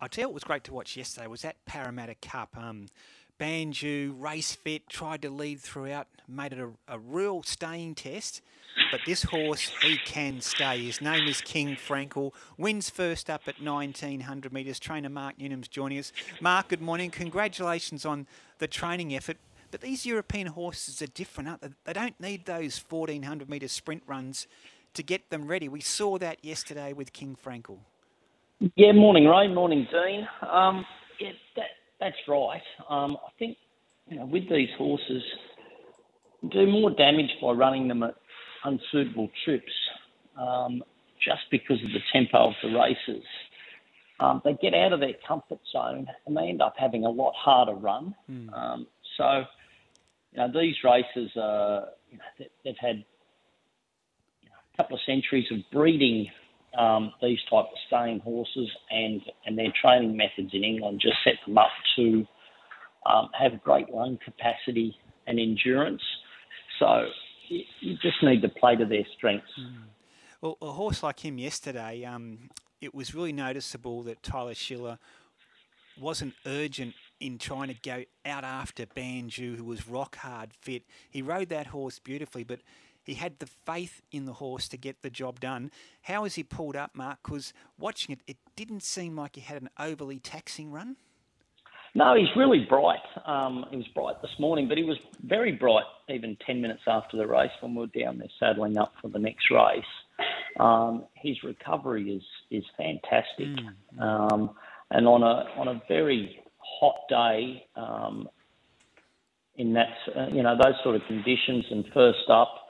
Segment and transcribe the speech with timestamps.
[0.00, 1.26] I tell you, it was great to watch yesterday.
[1.26, 2.56] Was that Parramatta Cup?
[2.56, 2.86] Um,
[3.40, 8.42] Banju, race fit, tried to lead throughout, made it a, a real staying test.
[8.90, 10.84] But this horse, he can stay.
[10.84, 12.32] His name is King Frankel.
[12.56, 14.78] Wins first up at 1900 metres.
[14.78, 16.12] Trainer Mark Newnham's joining us.
[16.40, 17.10] Mark, good morning.
[17.10, 18.26] Congratulations on
[18.58, 19.36] the training effort.
[19.70, 21.68] But these European horses are different, aren't they?
[21.84, 24.46] They don't need those 1400 metre sprint runs
[24.94, 25.68] to get them ready.
[25.68, 27.78] We saw that yesterday with King Frankel.
[28.74, 29.46] Yeah, morning, Ray.
[29.48, 30.26] Morning, Dean.
[30.42, 30.84] Um,
[31.20, 31.66] yeah, that,
[32.00, 32.62] that's right.
[32.90, 33.56] Um, I think
[34.08, 35.22] you know with these horses,
[36.50, 38.16] do more damage by running them at
[38.64, 39.72] unsuitable trips,
[40.36, 40.82] um,
[41.24, 43.24] just because of the tempo of the races.
[44.20, 47.34] Um, they get out of their comfort zone and they end up having a lot
[47.36, 48.16] harder run.
[48.28, 48.52] Mm.
[48.52, 48.86] Um,
[49.16, 49.44] so,
[50.32, 53.04] you know, these races, uh, you know, they've had
[54.42, 56.26] you know, a couple of centuries of breeding
[56.78, 61.34] um, these type of staying horses and, and their training methods in England just set
[61.44, 62.24] them up to
[63.04, 66.02] um, have great lung capacity and endurance.
[66.78, 67.06] So
[67.48, 69.50] you, you, just need to play to their strengths.
[69.60, 69.82] Mm.
[70.40, 72.50] Well, a horse like him yesterday, um,
[72.80, 74.98] it was really noticeable that Tyler Schiller
[76.00, 80.84] wasn't urgent in trying to go out after Banju, who was rock hard fit.
[81.10, 82.60] He rode that horse beautifully, but
[83.08, 85.70] he had the faith in the horse to get the job done.
[86.02, 87.18] How has he pulled up, Mark?
[87.24, 90.96] Because watching it, it didn't seem like he had an overly taxing run.
[91.94, 93.00] No, he's really bright.
[93.24, 97.16] Um, he was bright this morning, but he was very bright even 10 minutes after
[97.16, 99.82] the race when we were down there saddling up for the next race.
[100.60, 103.46] Um, his recovery is is fantastic.
[103.98, 104.00] Mm.
[104.02, 104.50] Um,
[104.90, 108.28] and on a on a very hot day, um,
[109.56, 112.68] in that uh, you know those sort of conditions, and first up,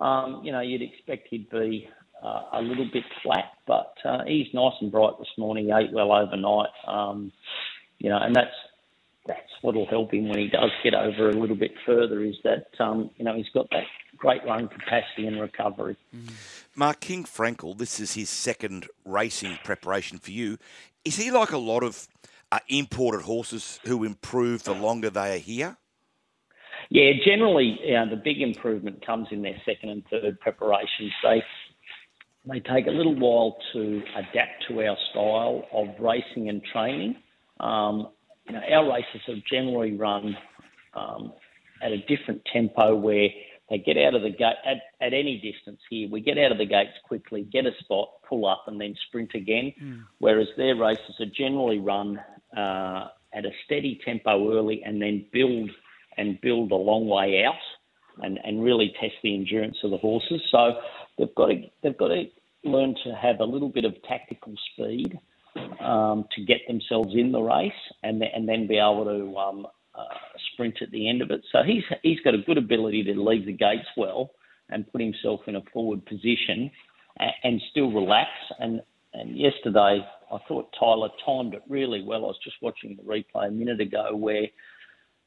[0.00, 1.88] um, you know, you'd expect he'd be
[2.22, 5.66] uh, a little bit flat, but uh, he's nice and bright this morning.
[5.66, 7.32] He ate well overnight, um,
[7.98, 8.54] you know, and that's
[9.26, 12.22] that's what'll help him when he does get over a little bit further.
[12.24, 13.84] Is that um, you know he's got that
[14.16, 15.96] great lung capacity and recovery.
[16.14, 16.32] Mm.
[16.74, 20.58] Mark King Frankel, this is his second racing preparation for you.
[21.04, 22.08] Is he like a lot of
[22.50, 25.76] uh, imported horses who improve the longer they are here?
[26.92, 31.10] Yeah, generally, you know, the big improvement comes in their second and third preparations.
[31.22, 31.42] They
[32.44, 37.16] they take a little while to adapt to our style of racing and training.
[37.60, 38.08] Um,
[38.46, 40.36] you know, our races have generally run
[40.92, 41.32] um,
[41.80, 43.28] at a different tempo where
[43.70, 46.10] they get out of the gate at, at any distance here.
[46.10, 49.30] We get out of the gates quickly, get a spot, pull up, and then sprint
[49.34, 49.72] again.
[49.82, 50.02] Mm.
[50.18, 52.20] Whereas their races are generally run
[52.54, 55.70] uh, at a steady tempo early and then build
[56.16, 57.54] and build a long way out
[58.22, 60.40] and, and really test the endurance of the horses.
[60.50, 60.74] So
[61.18, 62.24] they've got to they've got to
[62.64, 65.18] learn to have a little bit of tactical speed
[65.80, 70.04] um, to get themselves in the race and and then be able to um, uh,
[70.52, 71.42] sprint at the end of it.
[71.52, 74.30] So he's he's got a good ability to leave the gates well
[74.70, 76.70] and put himself in a forward position
[77.18, 78.30] and, and still relax.
[78.58, 78.80] And
[79.14, 82.24] and yesterday I thought Tyler timed it really well.
[82.24, 84.46] I was just watching the replay a minute ago where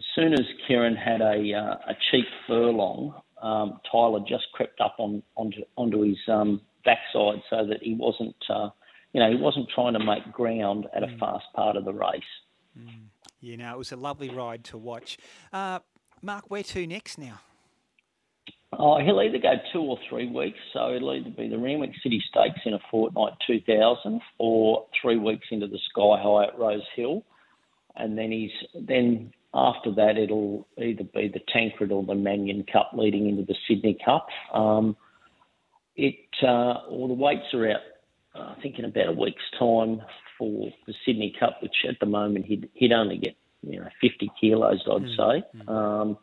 [0.00, 4.96] as soon as Kieran had a uh, a cheap furlong, um, Tyler just crept up
[4.98, 8.70] on onto onto his um, backside so that he wasn't, uh,
[9.12, 11.18] you know, he wasn't trying to make ground at a mm.
[11.18, 12.22] fast part of the race.
[12.78, 13.08] Mm.
[13.42, 15.18] Yeah, no, it was a lovely ride to watch.
[15.52, 15.80] Uh,
[16.22, 17.40] Mark, where to next now?
[18.72, 20.58] Oh, he'll either go two or three weeks.
[20.72, 25.46] So it'll either be the Randwick City Stakes in a fortnight, 2000, or three weeks
[25.50, 27.22] into the Sky High at Rose Hill,
[27.96, 32.92] and then he's then after that, it'll either be the Tancred or the Manion Cup
[32.94, 34.28] leading into the Sydney Cup.
[34.54, 34.96] Um,
[35.96, 37.80] it uh, all the weights are out.
[38.34, 40.02] Uh, I think in about a week's time
[40.38, 44.30] for the Sydney Cup, which at the moment he'd, he'd only get you know 50
[44.40, 45.16] kilos, I'd mm.
[45.16, 45.58] say.
[45.58, 45.68] Mm.
[45.68, 46.18] Um,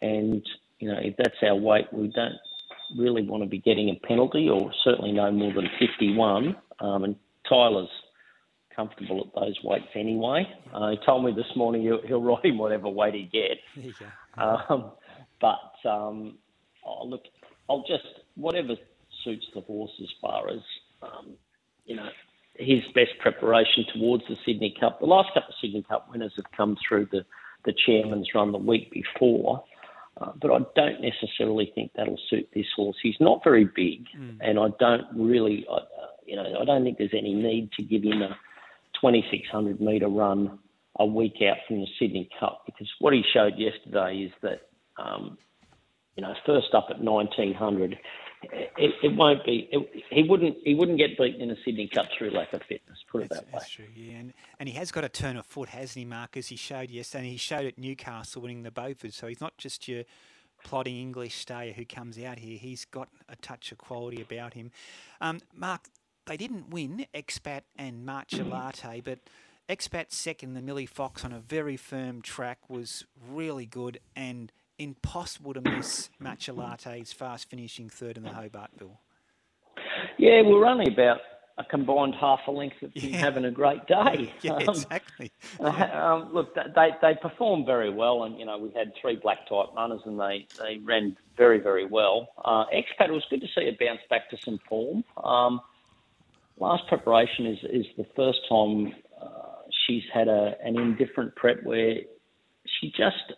[0.00, 0.46] and
[0.78, 2.38] you know if that's our weight, we don't
[2.96, 6.56] really want to be getting a penalty, or certainly no more than 51.
[6.80, 7.16] Um, and
[7.48, 7.88] Tyler's
[8.74, 10.46] comfortable at those weights anyway.
[10.72, 13.96] Uh, he told me this morning he'll, he'll ride him whatever weight he gets.
[14.38, 14.92] Um,
[15.40, 16.38] but um,
[16.86, 17.22] oh, look,
[17.68, 18.04] I'll just
[18.36, 18.74] whatever
[19.24, 20.60] suits the horse as far as
[21.02, 21.32] um,
[21.84, 22.08] you know
[22.54, 25.00] his best preparation towards the Sydney Cup.
[25.00, 27.24] The last couple of Sydney Cup winners have come through the
[27.64, 29.64] the chairman's run the week before.
[30.20, 32.96] Uh, but I don't necessarily think that'll suit this horse.
[33.02, 34.36] He's not very big, mm.
[34.40, 35.80] and I don't really, uh,
[36.26, 38.36] you know, I don't think there's any need to give him a
[39.00, 40.58] 2600 metre run
[40.98, 44.68] a week out from the Sydney Cup because what he showed yesterday is that
[44.98, 45.38] um,
[46.16, 47.98] you know, first up at 1900,
[48.42, 48.70] it,
[49.02, 49.68] it won't be.
[49.70, 50.56] It, he wouldn't.
[50.64, 52.98] He wouldn't get beaten in a Sydney Cup through lack of fitness.
[53.10, 53.50] Put it that way.
[53.52, 53.86] That's true.
[53.94, 56.48] Yeah, and, and he has got a turn of foot, hasn't he, Marcus?
[56.48, 57.24] He showed yesterday.
[57.24, 59.12] And he showed at Newcastle winning the Beaufort.
[59.12, 60.04] So he's not just your
[60.64, 62.58] plodding English stayer who comes out here.
[62.58, 64.70] He's got a touch of quality about him.
[65.20, 65.82] Um, Mark,
[66.26, 69.18] they didn't win Expat and Marcellate, but
[69.68, 75.54] Expat second, the Millie Fox on a very firm track was really good and impossible
[75.54, 78.96] to miss Marcellate's fast finishing third in the Hobartville.
[80.18, 81.18] Yeah, we're only about
[81.58, 83.18] a combined half a length of Yeah.
[83.18, 84.32] having a great day.
[84.42, 85.30] Yeah, Um, exactly.
[85.60, 89.66] um, look, they they performed very well, and you know we had three black type
[89.76, 92.28] runners, and they they ran very very well.
[92.44, 95.04] Uh, Expat was good to see her bounce back to some form.
[95.22, 95.60] Um,
[96.60, 101.96] last preparation is is the first time uh, she's had a an indifferent prep where
[102.80, 103.32] she just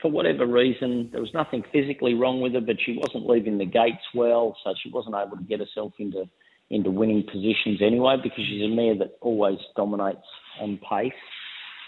[0.00, 3.66] for whatever reason there was nothing physically wrong with her, but she wasn't leaving the
[3.66, 6.24] gates well, so she wasn't able to get herself into
[6.70, 10.26] into winning positions anyway because she's a mare that always dominates
[10.60, 11.12] on pace.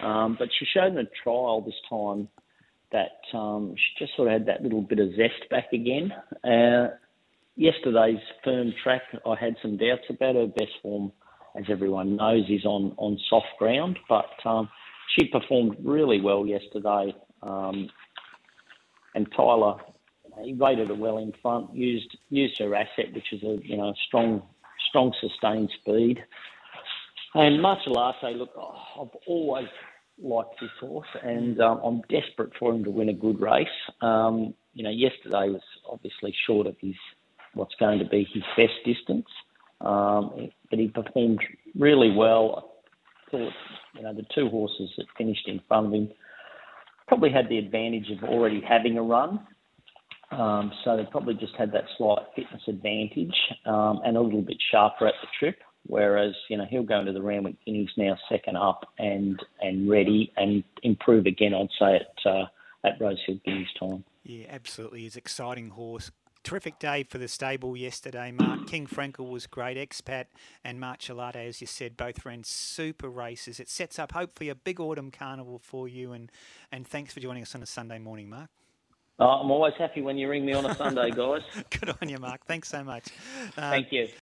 [0.03, 2.29] Um, but she showed in the trial this time
[2.93, 6.13] that um, she just sort of had that little bit of zest back again.
[6.45, 6.89] Uh,
[7.57, 10.47] yesterday's firm track, I had some doubts about her.
[10.47, 11.13] Best form,
[11.57, 14.69] as everyone knows, is on, on soft ground, but um,
[15.17, 17.15] she performed really well yesterday.
[17.43, 17.89] Um,
[19.15, 19.77] and Tyler,
[20.43, 23.95] he rated her well in front, used used her asset, which is a you know
[24.07, 24.43] strong
[24.89, 26.23] strong sustained speed.
[27.35, 29.67] And Marcellate, look, oh, I've always
[30.23, 33.67] liked this horse, and um, I'm desperate for him to win a good race.
[34.01, 36.95] Um, you know, yesterday was obviously short of his
[37.55, 39.27] what's going to be his best distance,
[39.81, 41.41] um, but he performed
[41.79, 42.73] really well.
[43.27, 43.53] I thought,
[43.97, 46.11] you know, the two horses that finished in front of him
[47.09, 49.41] probably had the advantage of already having a run.
[50.31, 53.35] Um, so they probably just had that slight fitness advantage
[53.67, 55.57] um, and a little bit sharper at the trip.
[55.87, 60.33] Whereas you know he'll go into the Randwick Guineas now second up and and ready
[60.37, 61.53] and improve again.
[61.53, 62.47] I'd say at uh,
[62.85, 64.03] at Rosehill Guineas time.
[64.23, 65.01] Yeah, absolutely.
[65.01, 66.11] He's exciting horse.
[66.45, 68.67] Terrific day for the stable yesterday, Mark.
[68.67, 69.79] King Frankel was great.
[69.79, 70.27] Expat
[70.63, 73.59] and Marcellate, as you said, both ran super races.
[73.59, 76.13] It sets up hopefully a big autumn carnival for you.
[76.13, 76.31] And,
[76.71, 78.51] and thanks for joining us on a Sunday morning, Mark.
[79.19, 81.41] Uh, I'm always happy when you ring me on a Sunday, guys.
[81.71, 82.45] Good on you, Mark.
[82.47, 83.07] Thanks so much.
[83.57, 84.07] Uh, Thank you.